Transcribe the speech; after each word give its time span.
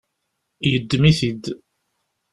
Yeddem-it-id. 0.71 1.43